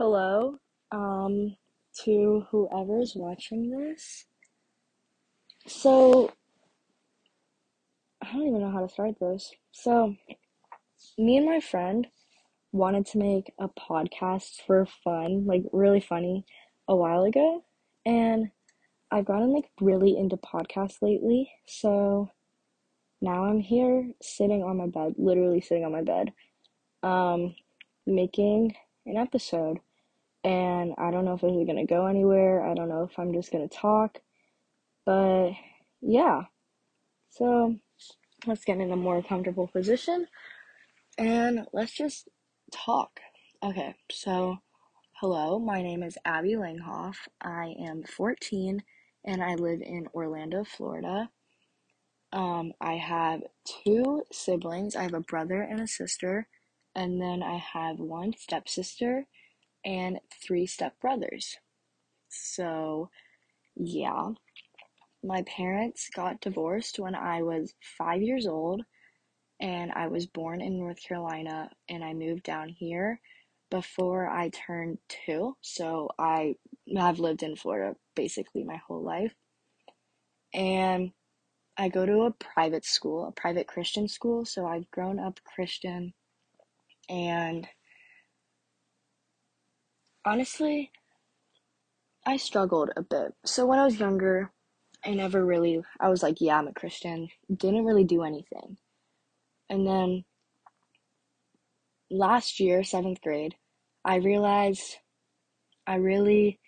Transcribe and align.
hello 0.00 0.56
um, 0.92 1.54
to 1.92 2.46
whoever's 2.50 3.12
watching 3.14 3.68
this. 3.68 4.24
So, 5.66 6.32
I 8.22 8.32
don't 8.32 8.46
even 8.46 8.62
know 8.62 8.70
how 8.70 8.80
to 8.80 8.88
start 8.88 9.16
this. 9.20 9.52
So, 9.72 10.16
me 11.18 11.36
and 11.36 11.44
my 11.44 11.60
friend 11.60 12.06
wanted 12.72 13.04
to 13.08 13.18
make 13.18 13.52
a 13.60 13.68
podcast 13.68 14.62
for 14.66 14.86
fun, 15.04 15.44
like 15.44 15.64
really 15.70 16.00
funny, 16.00 16.46
a 16.88 16.96
while 16.96 17.24
ago. 17.24 17.62
And 18.06 18.48
I've 19.10 19.26
gotten 19.26 19.52
like 19.52 19.68
really 19.82 20.16
into 20.16 20.38
podcasts 20.38 21.02
lately. 21.02 21.52
So, 21.66 22.30
now 23.20 23.44
I'm 23.44 23.60
here 23.60 24.12
sitting 24.22 24.62
on 24.62 24.78
my 24.78 24.86
bed, 24.86 25.16
literally 25.18 25.60
sitting 25.60 25.84
on 25.84 25.92
my 25.92 26.02
bed, 26.02 26.32
um, 27.02 27.54
making 28.06 28.74
an 29.04 29.18
episode 29.18 29.78
and 30.44 30.94
I 30.98 31.10
don't 31.10 31.24
know 31.24 31.34
if 31.34 31.42
this 31.42 31.52
is 31.52 31.66
gonna 31.66 31.86
go 31.86 32.06
anywhere. 32.06 32.66
I 32.66 32.74
don't 32.74 32.88
know 32.88 33.02
if 33.10 33.18
I'm 33.18 33.32
just 33.32 33.52
gonna 33.52 33.68
talk, 33.68 34.18
but 35.04 35.52
yeah. 36.00 36.42
So 37.30 37.76
let's 38.46 38.64
get 38.64 38.78
in 38.78 38.90
a 38.90 38.96
more 38.96 39.22
comfortable 39.22 39.68
position 39.68 40.26
and 41.18 41.66
let's 41.72 41.92
just 41.92 42.28
talk. 42.72 43.20
Okay, 43.62 43.94
so 44.10 44.58
hello, 45.20 45.58
my 45.58 45.82
name 45.82 46.02
is 46.02 46.16
Abbey 46.24 46.54
Langhoff. 46.54 47.16
I 47.42 47.74
am 47.78 48.02
14 48.04 48.82
and 49.24 49.42
I 49.42 49.54
live 49.54 49.82
in 49.82 50.06
Orlando, 50.14 50.64
Florida. 50.64 51.28
Um, 52.32 52.72
I 52.80 52.94
have 52.94 53.42
two 53.84 54.22
siblings. 54.32 54.96
I 54.96 55.02
have 55.02 55.14
a 55.14 55.20
brother 55.20 55.60
and 55.60 55.80
a 55.80 55.86
sister, 55.86 56.48
and 56.94 57.20
then 57.20 57.42
I 57.42 57.56
have 57.58 57.98
one 57.98 58.34
stepsister 58.38 59.26
and 59.84 60.18
three 60.42 60.66
stepbrothers. 60.66 61.56
So, 62.28 63.10
yeah. 63.76 64.30
My 65.22 65.42
parents 65.42 66.08
got 66.14 66.40
divorced 66.40 66.98
when 66.98 67.14
I 67.14 67.42
was 67.42 67.74
five 67.98 68.22
years 68.22 68.46
old, 68.46 68.82
and 69.60 69.92
I 69.92 70.08
was 70.08 70.26
born 70.26 70.62
in 70.62 70.78
North 70.78 71.02
Carolina, 71.02 71.70
and 71.88 72.02
I 72.02 72.14
moved 72.14 72.44
down 72.44 72.70
here 72.70 73.20
before 73.70 74.28
I 74.28 74.48
turned 74.48 74.98
two. 75.08 75.56
So, 75.60 76.10
I 76.18 76.56
have 76.96 77.18
lived 77.18 77.42
in 77.42 77.56
Florida 77.56 77.96
basically 78.14 78.64
my 78.64 78.80
whole 78.86 79.02
life. 79.02 79.34
And 80.54 81.12
I 81.76 81.88
go 81.88 82.04
to 82.04 82.22
a 82.22 82.30
private 82.32 82.84
school, 82.84 83.26
a 83.28 83.32
private 83.32 83.66
Christian 83.66 84.08
school, 84.08 84.44
so 84.44 84.66
I've 84.66 84.90
grown 84.90 85.18
up 85.18 85.40
Christian 85.44 86.12
and 87.08 87.66
honestly, 90.24 90.90
I 92.26 92.36
struggled 92.36 92.90
a 92.96 93.02
bit. 93.02 93.34
So 93.44 93.66
when 93.66 93.78
I 93.78 93.84
was 93.84 93.98
younger, 93.98 94.50
I 95.04 95.14
never 95.14 95.44
really, 95.44 95.82
I 95.98 96.08
was 96.08 96.22
like, 96.22 96.40
yeah, 96.40 96.58
I'm 96.58 96.68
a 96.68 96.72
Christian. 96.72 97.28
Didn't 97.54 97.84
really 97.84 98.04
do 98.04 98.22
anything. 98.22 98.76
And 99.68 99.86
then 99.86 100.24
last 102.10 102.60
year, 102.60 102.84
seventh 102.84 103.20
grade, 103.22 103.54
I 104.04 104.16
realized 104.16 104.98
I 105.86 105.96
really 105.96 106.60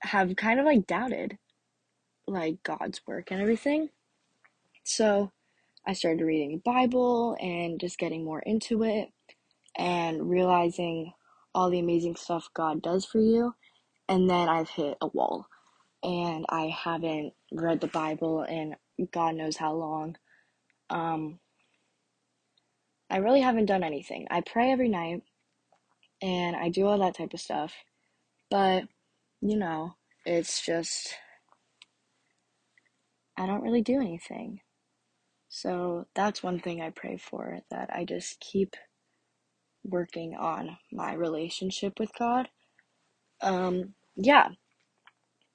have 0.00 0.34
kind 0.36 0.60
of 0.60 0.66
like 0.66 0.86
doubted 0.86 1.38
like 2.26 2.62
God's 2.62 3.00
work 3.06 3.30
and 3.30 3.40
everything. 3.40 3.90
So 4.84 5.30
I 5.86 5.92
started 5.92 6.24
reading 6.24 6.52
the 6.52 6.70
Bible 6.70 7.36
and 7.40 7.78
just 7.80 7.98
getting 7.98 8.24
more 8.24 8.40
into 8.40 8.82
it 8.82 9.08
and 9.76 10.28
realizing 10.28 11.12
all 11.56 11.70
the 11.70 11.80
amazing 11.80 12.14
stuff 12.16 12.50
God 12.54 12.82
does 12.82 13.06
for 13.06 13.18
you. 13.18 13.54
And 14.08 14.28
then 14.30 14.48
I've 14.48 14.68
hit 14.68 14.98
a 15.00 15.08
wall 15.08 15.46
and 16.02 16.44
I 16.50 16.66
haven't 16.66 17.32
read 17.50 17.80
the 17.80 17.88
Bible 17.88 18.42
in 18.44 18.76
God 19.10 19.34
knows 19.34 19.56
how 19.56 19.72
long. 19.72 20.16
Um, 20.90 21.40
I 23.10 23.16
really 23.18 23.40
haven't 23.40 23.66
done 23.66 23.82
anything. 23.82 24.26
I 24.30 24.42
pray 24.42 24.70
every 24.70 24.90
night 24.90 25.22
and 26.20 26.54
I 26.54 26.68
do 26.68 26.86
all 26.86 26.98
that 26.98 27.16
type 27.16 27.32
of 27.32 27.40
stuff. 27.40 27.72
But, 28.50 28.84
you 29.40 29.56
know, 29.56 29.94
it's 30.26 30.64
just, 30.64 31.14
I 33.38 33.46
don't 33.46 33.62
really 33.62 33.82
do 33.82 34.00
anything. 34.00 34.60
So 35.48 36.06
that's 36.14 36.42
one 36.42 36.60
thing 36.60 36.82
I 36.82 36.90
pray 36.90 37.16
for 37.16 37.60
that 37.70 37.88
I 37.92 38.04
just 38.04 38.40
keep 38.40 38.76
working 39.90 40.36
on 40.36 40.78
my 40.92 41.14
relationship 41.14 42.00
with 42.00 42.12
God. 42.18 42.48
Um, 43.42 43.94
yeah. 44.16 44.48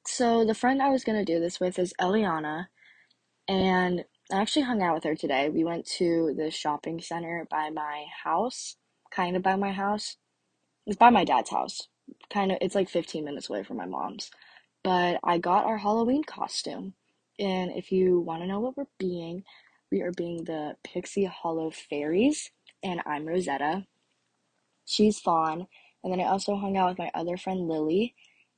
So 0.08 0.46
the 0.46 0.56
friend 0.56 0.82
I 0.82 0.90
was 0.90 1.04
gonna 1.04 1.26
do 1.26 1.40
this 1.40 1.60
with 1.60 1.80
is 1.80 1.94
Eliana, 2.02 2.68
and 3.48 4.06
I 4.32 4.42
actually 4.42 4.64
hung 4.64 4.82
out 4.84 4.96
with 4.96 5.06
her 5.06 5.16
today. 5.16 5.50
We 5.50 5.64
went 5.66 5.86
to 6.00 6.34
the 6.38 6.52
shopping 6.52 7.02
center 7.02 7.48
by 7.52 7.70
my 7.72 8.06
house, 8.24 8.78
kind 9.12 9.36
of 9.38 9.44
by 9.44 9.56
my 9.58 9.72
house. 9.74 10.18
It's 10.88 10.98
by 10.98 11.10
my 11.12 11.26
dad's 11.26 11.52
house. 11.52 11.88
Kind 12.32 12.52
of, 12.52 12.58
it's 12.62 12.76
like 12.76 12.90
15 12.90 13.26
minutes 13.26 13.50
away 13.50 13.64
from 13.64 13.78
my 13.78 13.86
mom's. 13.86 14.32
But 14.84 15.20
I 15.24 15.38
got 15.38 15.66
our 15.66 15.78
Halloween 15.80 16.24
costume. 16.24 16.94
And 17.40 17.72
if 17.72 17.92
you 17.92 18.20
want 18.22 18.44
to 18.44 18.48
know 18.48 18.60
what 18.60 18.78
we're 18.78 18.86
being, 19.00 19.44
we 19.92 20.02
are 20.02 20.12
being 20.12 20.46
the 20.46 20.76
Pixie 20.84 21.26
Hollow 21.26 21.72
Fairies, 21.72 22.52
and 22.84 23.02
I'm 23.06 23.28
Rosetta. 23.28 23.86
She's 24.86 25.20
Fawn. 25.20 25.68
And 26.04 26.12
then 26.12 26.20
I 26.20 26.26
also 26.26 26.56
hung 26.56 26.78
out 26.78 26.90
with 26.90 27.00
my 27.00 27.12
other 27.14 27.38
friend 27.38 27.68
Lily, 27.68 28.16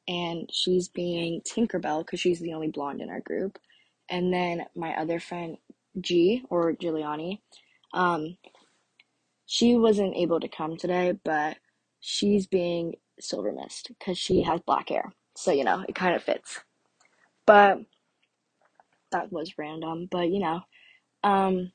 and 0.07 0.49
she's 0.51 0.87
being 0.87 1.41
Tinkerbell 1.41 2.05
because 2.05 2.19
she's 2.19 2.39
the 2.39 2.53
only 2.53 2.69
blonde 2.69 3.01
in 3.01 3.09
our 3.09 3.21
group. 3.21 3.59
And 4.09 4.33
then 4.33 4.65
my 4.75 4.95
other 4.95 5.19
friend 5.19 5.57
G 5.99 6.43
or 6.49 6.73
Giuliani, 6.73 7.39
um, 7.93 8.37
she 9.45 9.75
wasn't 9.75 10.15
able 10.15 10.39
to 10.39 10.47
come 10.47 10.77
today, 10.77 11.13
but 11.23 11.57
she's 11.99 12.47
being 12.47 12.95
Silver 13.19 13.51
Mist 13.51 13.91
because 13.99 14.17
she 14.17 14.43
has 14.43 14.61
black 14.61 14.89
hair. 14.89 15.13
So, 15.35 15.51
you 15.51 15.63
know, 15.63 15.83
it 15.87 15.95
kind 15.95 16.15
of 16.15 16.23
fits. 16.23 16.61
But 17.45 17.79
that 19.11 19.31
was 19.31 19.57
random, 19.57 20.07
but 20.11 20.29
you 20.29 20.39
know. 20.39 20.61
Um, 21.23 21.71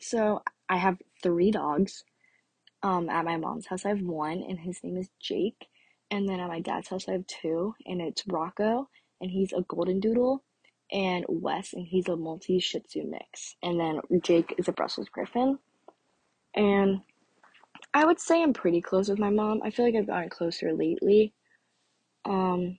so 0.00 0.42
I 0.68 0.76
have 0.76 0.98
three 1.22 1.50
dogs. 1.50 2.04
Um, 2.82 3.08
at 3.08 3.24
my 3.24 3.36
mom's 3.36 3.66
house, 3.66 3.84
I 3.84 3.90
have 3.90 4.02
one, 4.02 4.44
and 4.48 4.58
his 4.58 4.82
name 4.84 4.96
is 4.96 5.08
Jake. 5.20 5.66
And 6.10 6.28
then 6.28 6.40
at 6.40 6.48
my 6.48 6.60
dad's 6.60 6.88
house, 6.88 7.08
I 7.08 7.12
have 7.12 7.26
two, 7.26 7.74
and 7.84 8.00
it's 8.00 8.26
Rocco, 8.28 8.88
and 9.20 9.30
he's 9.30 9.52
a 9.52 9.62
golden 9.62 9.98
doodle, 9.98 10.44
and 10.92 11.24
Wes, 11.28 11.72
and 11.72 11.86
he's 11.86 12.08
a 12.08 12.16
multi 12.16 12.60
Shih 12.60 12.80
Tzu 12.80 13.04
mix. 13.04 13.56
And 13.62 13.80
then 13.80 14.00
Jake 14.22 14.54
is 14.58 14.68
a 14.68 14.72
Brussels 14.72 15.08
Griffon. 15.08 15.58
And 16.54 17.00
I 17.92 18.04
would 18.04 18.20
say 18.20 18.42
I'm 18.42 18.52
pretty 18.52 18.80
close 18.80 19.08
with 19.08 19.18
my 19.18 19.30
mom. 19.30 19.60
I 19.64 19.70
feel 19.70 19.84
like 19.84 19.94
I've 19.94 20.06
gotten 20.06 20.28
closer 20.30 20.72
lately. 20.72 21.32
Um, 22.24 22.78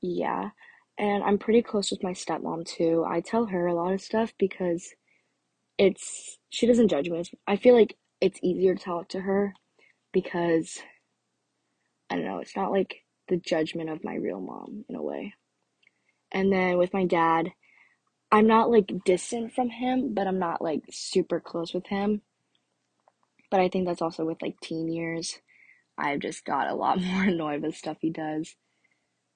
yeah. 0.00 0.50
And 0.98 1.22
I'm 1.24 1.38
pretty 1.38 1.62
close 1.62 1.90
with 1.90 2.02
my 2.02 2.12
stepmom 2.12 2.66
too. 2.66 3.04
I 3.08 3.20
tell 3.20 3.46
her 3.46 3.66
a 3.66 3.74
lot 3.74 3.92
of 3.92 4.00
stuff 4.00 4.32
because 4.38 4.94
it's 5.78 6.38
she 6.50 6.66
doesn't 6.66 6.88
judge 6.88 7.08
me. 7.08 7.22
I 7.46 7.56
feel 7.56 7.74
like 7.74 7.96
it's 8.20 8.38
easier 8.42 8.74
to 8.74 8.82
talk 8.82 9.08
to 9.10 9.20
her 9.20 9.54
because 10.12 10.78
I 12.08 12.16
don't 12.16 12.24
know, 12.24 12.38
it's 12.38 12.56
not 12.56 12.72
like 12.72 13.04
the 13.28 13.36
judgment 13.36 13.90
of 13.90 14.04
my 14.04 14.14
real 14.14 14.40
mom 14.40 14.84
in 14.88 14.96
a 14.96 15.02
way. 15.02 15.34
And 16.32 16.52
then 16.52 16.78
with 16.78 16.92
my 16.92 17.06
dad, 17.06 17.52
I'm 18.32 18.46
not 18.46 18.70
like 18.70 19.04
distant 19.04 19.52
from 19.52 19.70
him, 19.70 20.14
but 20.14 20.26
I'm 20.26 20.38
not 20.38 20.62
like 20.62 20.82
super 20.90 21.40
close 21.40 21.74
with 21.74 21.86
him. 21.86 22.22
But 23.50 23.60
I 23.60 23.68
think 23.68 23.86
that's 23.86 24.02
also 24.02 24.24
with 24.24 24.42
like 24.42 24.60
teen 24.60 24.88
years. 24.88 25.40
I've 25.98 26.20
just 26.20 26.44
got 26.44 26.68
a 26.68 26.74
lot 26.74 27.00
more 27.02 27.24
annoyed 27.24 27.62
with 27.62 27.76
stuff 27.76 27.98
he 28.00 28.10
does. 28.10 28.54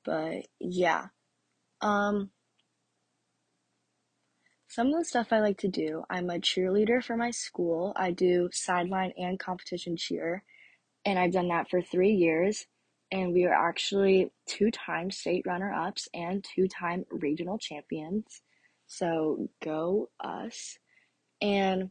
But 0.05 0.47
yeah. 0.61 1.07
Um 1.81 2.31
some 4.75 4.88
of 4.88 4.99
the 4.99 5.05
stuff 5.05 5.32
I 5.32 5.38
like 5.38 5.59
to 5.59 5.69
do, 5.69 6.03
I'm 6.11 6.29
a 6.31 6.41
cheerleader 6.41 7.03
for 7.03 7.17
my 7.17 7.31
school. 7.31 7.93
I 7.94 8.11
do 8.11 8.49
sideline 8.53 9.12
and 9.17 9.38
competition 9.38 9.97
cheer, 9.97 10.43
and 11.05 11.17
I've 11.17 11.31
done 11.31 11.47
that 11.49 11.71
for 11.71 11.81
three 11.81 12.11
years. 12.11 12.67
And 13.12 13.32
we 13.32 13.44
are 13.44 13.55
actually 13.55 14.32
two 14.47 14.73
time 14.73 15.12
state 15.12 15.44
runner 15.47 15.73
ups 15.73 16.09
and 16.12 16.43
two 16.43 16.67
time 16.67 17.05
regional 17.12 17.56
champions. 17.56 18.43
So 18.88 19.49
go 19.62 20.11
us. 20.19 20.77
And 21.41 21.91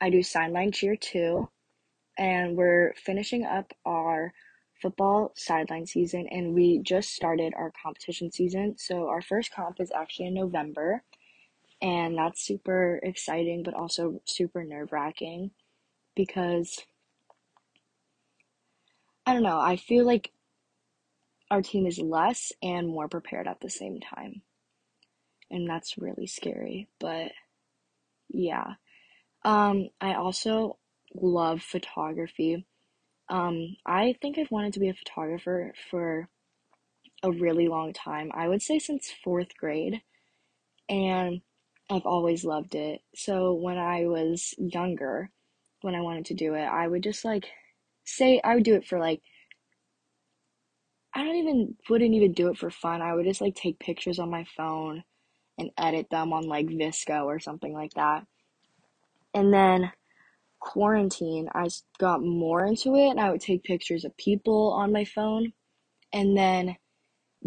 I 0.00 0.08
do 0.08 0.22
sideline 0.22 0.72
cheer 0.72 0.96
too. 0.96 1.50
And 2.18 2.56
we're 2.56 2.94
finishing 2.96 3.44
up 3.44 3.74
our 3.84 4.32
football 4.80 5.34
sideline 5.36 5.84
season 5.84 6.26
and 6.30 6.54
we 6.54 6.78
just 6.78 7.10
started 7.10 7.52
our 7.58 7.70
competition 7.82 8.32
season. 8.32 8.76
So 8.78 9.08
our 9.08 9.20
first 9.20 9.52
comp 9.52 9.80
is 9.80 9.92
actually 9.94 10.28
in 10.28 10.34
November 10.34 11.02
and 11.82 12.16
that's 12.16 12.44
super 12.44 13.00
exciting 13.02 13.62
but 13.62 13.74
also 13.74 14.20
super 14.24 14.64
nerve-wracking 14.64 15.50
because 16.14 16.80
I 19.26 19.32
don't 19.32 19.42
know. 19.42 19.60
I 19.60 19.76
feel 19.76 20.04
like 20.04 20.32
our 21.50 21.62
team 21.62 21.86
is 21.86 21.98
less 21.98 22.52
and 22.62 22.88
more 22.88 23.08
prepared 23.08 23.46
at 23.46 23.60
the 23.60 23.70
same 23.70 24.00
time. 24.00 24.42
And 25.50 25.68
that's 25.68 25.98
really 25.98 26.26
scary, 26.26 26.88
but 26.98 27.32
yeah. 28.28 28.74
Um, 29.44 29.88
I 30.00 30.14
also 30.14 30.78
love 31.14 31.62
photography. 31.62 32.66
Um, 33.28 33.76
I 33.84 34.14
think 34.20 34.38
I've 34.38 34.50
wanted 34.50 34.74
to 34.74 34.80
be 34.80 34.88
a 34.88 34.94
photographer 34.94 35.72
for 35.90 36.28
a 37.22 37.30
really 37.30 37.68
long 37.68 37.92
time. 37.92 38.30
I 38.34 38.48
would 38.48 38.62
say 38.62 38.78
since 38.78 39.12
fourth 39.22 39.56
grade, 39.56 40.02
and 40.88 41.40
I've 41.90 42.06
always 42.06 42.44
loved 42.44 42.74
it. 42.76 43.00
So 43.14 43.52
when 43.52 43.76
I 43.76 44.06
was 44.06 44.54
younger, 44.58 45.30
when 45.82 45.94
I 45.94 46.00
wanted 46.00 46.26
to 46.26 46.34
do 46.34 46.54
it, 46.54 46.64
I 46.64 46.86
would 46.86 47.02
just 47.02 47.24
like 47.24 47.46
say 48.04 48.40
I 48.42 48.54
would 48.54 48.64
do 48.64 48.76
it 48.76 48.86
for 48.86 48.98
like 48.98 49.20
I 51.12 51.24
don't 51.24 51.36
even 51.36 51.74
wouldn't 51.88 52.14
even 52.14 52.32
do 52.32 52.48
it 52.48 52.58
for 52.58 52.70
fun. 52.70 53.02
I 53.02 53.14
would 53.14 53.26
just 53.26 53.40
like 53.40 53.56
take 53.56 53.80
pictures 53.80 54.20
on 54.20 54.30
my 54.30 54.44
phone 54.56 55.02
and 55.58 55.70
edit 55.76 56.08
them 56.10 56.32
on 56.32 56.44
like 56.44 56.66
VSCO 56.66 57.24
or 57.24 57.40
something 57.40 57.72
like 57.72 57.94
that. 57.94 58.24
And 59.34 59.52
then 59.52 59.90
quarantine, 60.60 61.48
I 61.52 61.68
got 61.98 62.22
more 62.22 62.64
into 62.64 62.94
it 62.94 63.08
and 63.08 63.20
I 63.20 63.30
would 63.30 63.40
take 63.40 63.64
pictures 63.64 64.04
of 64.04 64.16
people 64.16 64.72
on 64.72 64.92
my 64.92 65.04
phone. 65.04 65.52
And 66.12 66.36
then 66.36 66.76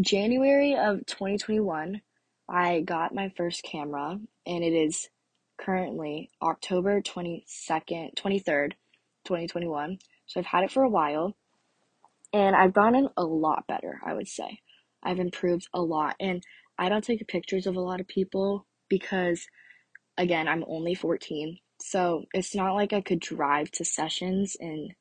January 0.01 0.75
of 0.75 1.05
2021, 1.05 2.01
I 2.49 2.81
got 2.81 3.15
my 3.15 3.29
first 3.35 3.63
camera 3.63 4.19
and 4.45 4.63
it 4.63 4.73
is 4.73 5.09
currently 5.57 6.29
October 6.41 7.01
22nd, 7.01 8.15
23rd, 8.15 8.71
2021. 9.25 9.99
So 10.25 10.39
I've 10.39 10.45
had 10.45 10.63
it 10.63 10.71
for 10.71 10.83
a 10.83 10.89
while 10.89 11.35
and 12.33 12.55
I've 12.55 12.73
gotten 12.73 13.09
a 13.15 13.23
lot 13.23 13.67
better, 13.67 13.99
I 14.05 14.13
would 14.13 14.27
say. 14.27 14.59
I've 15.01 15.19
improved 15.19 15.67
a 15.73 15.81
lot 15.81 16.15
and 16.19 16.43
I 16.77 16.89
don't 16.89 17.03
take 17.03 17.25
pictures 17.27 17.67
of 17.67 17.75
a 17.75 17.81
lot 17.81 17.99
of 17.99 18.07
people 18.07 18.65
because 18.89 19.47
again, 20.17 20.47
I'm 20.47 20.65
only 20.67 20.95
14. 20.95 21.57
So 21.79 22.25
it's 22.33 22.55
not 22.55 22.73
like 22.73 22.93
I 22.93 23.01
could 23.01 23.19
drive 23.19 23.71
to 23.71 23.85
sessions 23.85 24.55
and 24.59 24.93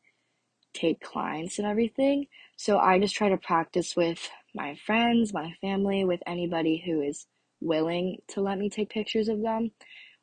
take 0.74 1.00
clients 1.00 1.58
and 1.58 1.66
everything. 1.66 2.26
So 2.56 2.78
I 2.78 2.98
just 2.98 3.14
try 3.14 3.28
to 3.28 3.36
practice 3.36 3.94
with 3.96 4.30
my 4.54 4.74
friends, 4.86 5.32
my 5.32 5.54
family, 5.60 6.04
with 6.04 6.22
anybody 6.26 6.82
who 6.84 7.02
is 7.02 7.26
willing 7.62 8.18
to 8.28 8.40
let 8.40 8.58
me 8.58 8.68
take 8.68 8.90
pictures 8.90 9.28
of 9.28 9.42
them, 9.42 9.70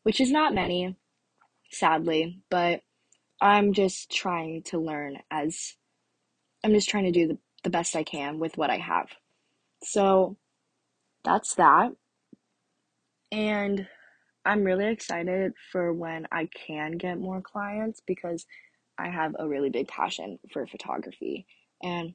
which 0.04 0.22
is 0.22 0.32
not 0.32 0.54
many, 0.54 0.96
sadly, 1.72 2.42
but 2.50 2.82
I'm 3.42 3.74
just 3.74 4.12
trying 4.12 4.64
to 4.64 4.80
learn 4.80 5.18
as 5.32 5.76
I'm 6.64 6.74
just 6.74 6.90
trying 6.90 7.06
to 7.06 7.12
do 7.12 7.28
the, 7.28 7.38
the 7.64 7.70
best 7.70 7.96
I 7.96 8.04
can 8.04 8.40
with 8.40 8.58
what 8.58 8.70
I 8.70 8.78
have. 8.78 9.08
So 9.84 10.38
that's 11.24 11.56
that. 11.56 11.92
And 13.32 13.88
I'm 14.46 14.64
really 14.64 14.88
excited 14.88 15.54
for 15.72 15.94
when 15.94 16.28
I 16.32 16.50
can 16.68 16.94
get 16.94 17.20
more 17.20 17.42
clients 17.42 18.02
because 18.06 18.46
I 18.98 19.10
have 19.10 19.36
a 19.40 19.48
really 19.48 19.70
big 19.70 19.88
passion 19.88 20.40
for 20.52 20.66
photography. 20.68 21.46
And 21.82 22.14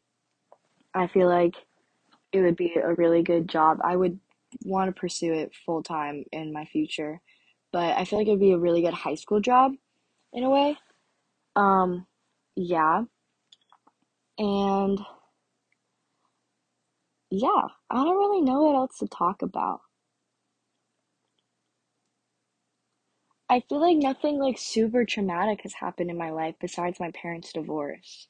I 0.94 1.06
feel 1.06 1.28
like 1.28 1.54
it 2.32 2.40
would 2.40 2.56
be 2.56 2.74
a 2.74 2.94
really 2.94 3.22
good 3.22 3.48
job. 3.48 3.80
I 3.82 3.96
would 3.96 4.18
want 4.64 4.94
to 4.94 4.98
pursue 5.00 5.32
it 5.32 5.52
full 5.66 5.82
time 5.82 6.24
in 6.32 6.52
my 6.52 6.64
future. 6.66 7.20
But 7.72 7.96
I 7.96 8.04
feel 8.04 8.18
like 8.18 8.28
it 8.28 8.32
would 8.32 8.40
be 8.40 8.52
a 8.52 8.58
really 8.58 8.82
good 8.82 8.94
high 8.94 9.16
school 9.16 9.40
job 9.40 9.72
in 10.32 10.44
a 10.44 10.50
way. 10.50 10.76
Um, 11.56 12.06
yeah. 12.56 13.04
And 14.38 15.00
yeah, 17.30 17.68
I 17.90 18.04
don't 18.04 18.16
really 18.16 18.40
know 18.42 18.62
what 18.62 18.76
else 18.76 18.98
to 18.98 19.08
talk 19.08 19.42
about. 19.42 19.80
I 23.48 23.60
feel 23.60 23.80
like 23.80 23.96
nothing 23.96 24.38
like 24.38 24.58
super 24.58 25.06
traumatic 25.06 25.62
has 25.62 25.74
happened 25.74 26.10
in 26.10 26.18
my 26.18 26.30
life 26.30 26.56
besides 26.60 27.00
my 27.00 27.10
parents' 27.10 27.52
divorce. 27.52 28.28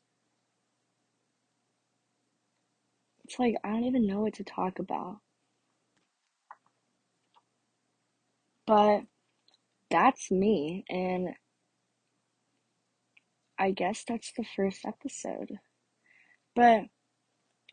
It's 3.24 3.38
like 3.38 3.56
I 3.64 3.68
don't 3.70 3.84
even 3.84 4.06
know 4.06 4.20
what 4.20 4.34
to 4.34 4.44
talk 4.44 4.78
about. 4.78 5.20
But 8.66 9.02
that's 9.90 10.31
me, 10.31 10.84
and 10.88 11.34
I 13.58 13.70
guess 13.70 14.05
that's 14.06 14.32
the 14.37 14.44
first 14.56 14.84
episode. 14.84 15.58
But 16.55 16.84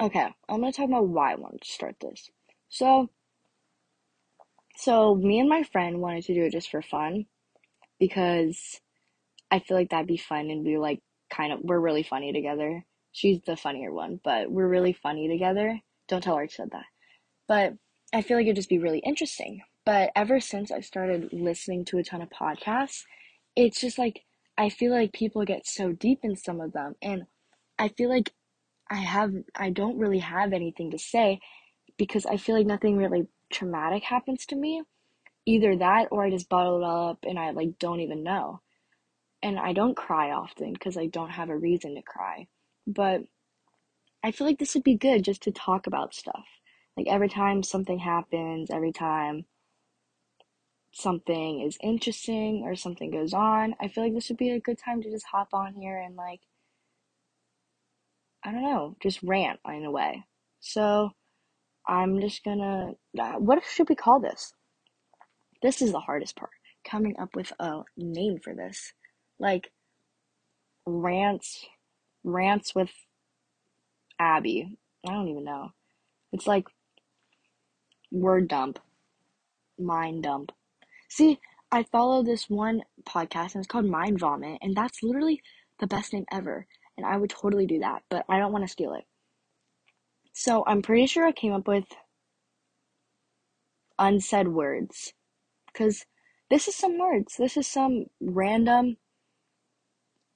okay, 0.02 0.28
I'm 0.50 0.60
gonna 0.62 0.72
talk 0.72 0.86
about 0.88 1.08
why 1.08 1.34
I 1.34 1.36
wanted 1.36 1.62
to 1.62 1.72
start 1.72 1.96
this. 2.02 2.30
So, 2.70 3.10
so 4.78 5.16
me 5.16 5.40
and 5.40 5.50
my 5.50 5.64
friend 5.64 6.00
wanted 6.00 6.26
to 6.26 6.34
do 6.34 6.44
it 6.44 6.52
just 6.52 6.70
for 6.70 6.82
fun 6.82 7.26
because 8.00 8.82
I 9.52 9.60
feel 9.60 9.78
like 9.78 9.90
that'd 9.90 10.08
be 10.08 10.18
fun 10.18 10.50
and 10.50 10.66
we 10.66 10.78
like 10.78 11.02
kind 11.30 11.54
of 11.54 11.60
we're 11.62 11.80
really 11.80 12.04
funny 12.04 12.34
together. 12.34 12.86
She's 13.12 13.42
the 13.46 13.58
funnier 13.58 13.92
one, 13.94 14.20
but 14.24 14.52
we're 14.52 14.68
really 14.68 14.94
funny 14.94 15.28
together. 15.28 15.80
Don't 16.08 16.24
tell 16.24 16.36
her 16.38 16.44
I 16.44 16.48
said 16.48 16.72
that. 16.72 16.86
But 17.48 17.74
I 18.14 18.22
feel 18.22 18.38
like 18.38 18.46
it'd 18.46 18.56
just 18.56 18.70
be 18.70 18.80
really 18.80 19.00
interesting. 19.00 19.62
But 19.86 20.12
ever 20.16 20.39
since 20.39 20.72
I 20.72 20.81
started 20.81 21.33
listening 21.33 21.86
to 21.86 21.98
a 21.98 22.04
ton 22.04 22.22
of 22.22 22.30
podcasts, 22.30 23.04
it's 23.56 23.81
just 23.81 23.98
like 23.98 24.24
I 24.57 24.69
feel 24.69 24.92
like 24.92 25.13
people 25.13 25.44
get 25.45 25.66
so 25.66 25.92
deep 25.92 26.19
in 26.24 26.36
some 26.36 26.62
of 26.62 26.74
them 26.74 26.95
and 27.01 27.24
I 27.80 27.88
feel 27.89 28.10
like 28.10 28.33
I 28.89 28.98
have 28.98 29.33
I 29.56 29.72
don't 29.72 29.98
really 29.98 30.19
have 30.19 30.54
anything 30.54 30.92
to 30.92 31.00
say 31.00 31.39
because 31.98 32.25
I 32.25 32.38
feel 32.38 32.56
like 32.56 32.68
nothing 32.68 32.98
really 32.98 33.28
traumatic 33.51 34.04
happens 34.04 34.45
to 34.48 34.56
me. 34.56 34.83
Either 35.45 35.75
that 35.78 36.10
or 36.12 36.24
I 36.24 36.30
just 36.30 36.50
bottle 36.50 36.77
it 36.77 36.86
all 36.86 37.10
up 37.10 37.19
and 37.27 37.39
I 37.39 37.51
like 37.51 37.80
don't 37.80 38.01
even 38.01 38.24
know. 38.24 38.62
And 39.42 39.60
I 39.60 39.74
don't 39.74 39.98
cry 39.98 40.31
often 40.31 40.74
because 40.74 40.98
I 40.98 41.07
don't 41.07 41.31
have 41.31 41.50
a 41.50 41.57
reason 41.57 41.95
to 41.95 42.01
cry. 42.04 42.48
But 42.86 43.22
I 44.24 44.31
feel 44.31 44.45
like 44.45 44.60
this 44.60 44.75
would 44.75 44.84
be 44.84 44.95
good 44.95 45.24
just 45.24 45.42
to 45.44 45.51
talk 45.51 45.88
about 45.88 46.13
stuff. 46.13 46.45
Like 46.95 47.07
every 47.07 47.30
time 47.30 47.63
something 47.63 48.00
happens, 48.00 48.69
every 48.69 48.92
time 48.92 49.45
something 50.92 51.62
is 51.62 51.78
interesting 51.82 52.64
or 52.66 52.76
something 52.76 53.12
goes 53.12 53.34
on, 53.34 53.76
I 53.80 53.88
feel 53.88 54.04
like 54.04 54.14
this 54.14 54.30
would 54.30 54.38
be 54.38 54.52
a 54.52 54.60
good 54.60 54.78
time 54.78 55.02
to 55.02 55.12
just 55.12 55.26
hop 55.32 55.50
on 55.54 55.74
here 55.74 55.98
and 55.98 56.16
like 56.16 56.42
I 58.44 58.52
don't 58.52 58.64
know, 58.64 58.96
just 59.02 59.22
rant 59.22 59.60
in 59.68 59.86
a 59.86 59.92
way. 59.92 60.24
So 60.60 61.12
I'm 61.88 62.20
just 62.22 62.44
gonna. 62.44 62.94
Uh, 63.18 63.34
what 63.34 63.63
should 63.63 63.89
we 63.89 63.96
call 63.96 64.20
this? 64.20 64.54
This 65.62 65.82
is 65.82 65.92
the 65.92 66.00
hardest 66.00 66.36
part. 66.36 66.51
Coming 66.84 67.15
up 67.20 67.36
with 67.36 67.51
a 67.60 67.82
name 67.96 68.39
for 68.44 68.56
this. 68.56 68.94
Like, 69.39 69.72
rants. 70.86 71.65
Rants 72.24 72.74
with 72.74 72.92
Abbey. 74.20 74.77
I 75.08 75.12
don't 75.12 75.27
even 75.27 75.44
know. 75.44 75.72
It's 76.32 76.48
like 76.48 76.65
word 78.12 78.48
dump, 78.48 78.80
mind 79.80 80.24
dump. 80.24 80.51
See, 81.12 81.39
I 81.74 81.84
follow 81.84 82.24
this 82.24 82.50
one 82.50 82.84
podcast 83.03 83.56
and 83.56 83.58
it's 83.58 83.68
called 83.68 83.86
Mind 83.86 84.18
Vomit, 84.18 84.60
and 84.62 84.74
that's 84.74 85.03
literally 85.03 85.41
the 85.77 85.88
best 85.88 86.13
name 86.13 86.24
ever 86.32 86.65
and 86.96 87.06
I 87.06 87.18
would 87.18 87.30
totally 87.30 87.65
do 87.65 87.80
that, 87.80 88.03
but 88.10 88.25
I 88.30 88.39
don't 88.39 88.51
want 88.51 88.63
to 88.63 88.72
steal 88.72 88.94
it. 88.94 89.06
So 90.34 90.63
I'm 90.65 90.82
pretty 90.82 91.08
sure 91.08 91.25
I 91.25 91.32
came 91.32 91.51
up 91.51 91.68
with 91.68 91.86
unsaid 94.00 94.48
words 94.48 95.13
because 95.68 96.06
this 96.50 96.68
is 96.68 96.75
some 96.75 96.98
words. 96.98 97.36
This 97.38 97.58
is 97.58 97.68
some 97.68 98.06
random 98.22 98.98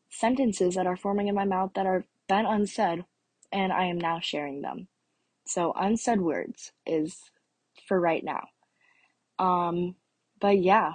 sentences 0.10 0.75
that 0.75 0.88
are 0.88 0.98
forming 0.98 1.27
in 1.27 1.36
my 1.36 1.46
mouth 1.46 1.72
that 1.75 1.86
are 1.86 2.05
been 2.27 2.46
unsaid, 2.46 3.05
and 3.51 3.72
I 3.72 3.86
am 3.86 3.98
now 3.98 4.20
sharing 4.20 4.62
them. 4.62 4.88
So 5.46 5.72
unsaid 5.74 6.20
words 6.20 6.72
is 6.86 7.32
for 7.88 8.00
right 8.00 8.24
now. 8.24 8.48
Um, 9.38 9.96
but 10.39 10.58
yeah, 10.60 10.94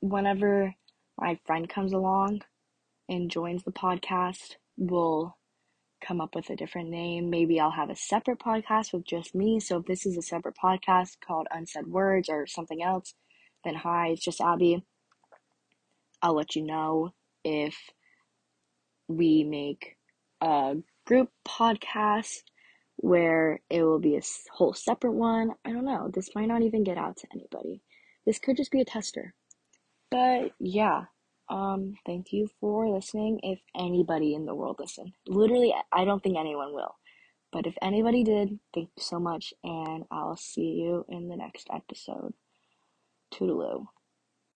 whenever 0.00 0.74
my 1.18 1.38
friend 1.44 1.68
comes 1.68 1.92
along, 1.92 2.42
and 3.08 3.30
joins 3.30 3.62
the 3.64 3.72
podcast, 3.72 4.56
we'll 4.76 5.36
come 6.00 6.20
up 6.20 6.34
with 6.34 6.50
a 6.50 6.56
different 6.56 6.90
name. 6.90 7.30
Maybe 7.30 7.60
I'll 7.60 7.70
have 7.70 7.90
a 7.90 7.96
separate 7.96 8.38
podcast 8.38 8.92
with 8.92 9.04
just 9.04 9.34
me. 9.34 9.60
So 9.60 9.78
if 9.78 9.86
this 9.86 10.06
is 10.06 10.16
a 10.16 10.22
separate 10.22 10.56
podcast 10.62 11.16
called 11.26 11.46
Unsaid 11.50 11.86
Words 11.86 12.28
or 12.28 12.46
something 12.46 12.82
else, 12.82 13.14
then 13.64 13.74
hi, 13.74 14.08
it's 14.08 14.24
just 14.24 14.40
Abbey. 14.40 14.84
I'll 16.22 16.34
let 16.34 16.56
you 16.56 16.62
know 16.62 17.12
if 17.44 17.76
we 19.08 19.44
make 19.44 19.96
a 20.40 20.76
group 21.06 21.30
podcast 21.46 22.42
where 22.96 23.60
it 23.68 23.82
will 23.82 23.98
be 23.98 24.16
a 24.16 24.22
whole 24.52 24.72
separate 24.72 25.12
one. 25.12 25.52
I 25.64 25.72
don't 25.72 25.84
know. 25.84 26.10
This 26.12 26.30
might 26.34 26.48
not 26.48 26.62
even 26.62 26.84
get 26.84 26.96
out 26.96 27.16
to 27.18 27.26
anybody. 27.34 27.82
This 28.26 28.38
could 28.40 28.56
just 28.58 28.72
be 28.72 28.80
a 28.82 28.86
tester. 28.86 29.34
But 30.10 30.52
yeah, 30.60 31.06
Um, 31.48 31.94
thank 32.06 32.32
you 32.32 32.48
for 32.60 32.88
listening. 32.90 33.40
If 33.44 33.60
anybody 33.78 34.34
in 34.34 34.46
the 34.46 34.56
world 34.56 34.78
listened, 34.80 35.12
literally, 35.28 35.74
I 35.92 36.04
don't 36.04 36.22
think 36.22 36.38
anyone 36.38 36.74
will. 36.74 36.96
But 37.52 37.68
if 37.68 37.76
anybody 37.82 38.24
did, 38.24 38.58
thank 38.74 38.90
you 38.96 39.02
so 39.04 39.20
much, 39.20 39.54
and 39.64 40.04
I'll 40.10 40.36
see 40.36 40.82
you 40.82 41.06
in 41.08 41.28
the 41.28 41.36
next 41.36 41.68
episode. 41.72 42.34
Toodaloo. 43.34 43.86